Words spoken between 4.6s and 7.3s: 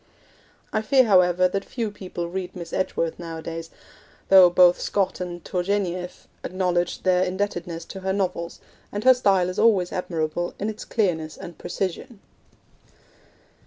Scott and Tourgenieff acknowledged their